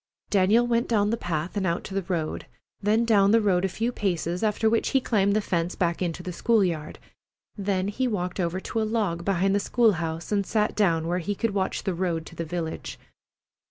[0.31, 2.47] Daniel went down the path and out to the road;
[2.81, 6.23] then down the road a few paces, after which he climbed the fence back into
[6.23, 6.97] the school yard.
[7.55, 11.19] Then he walked over to a log behind the school house and sat down where
[11.19, 12.97] he could watch the road to the village.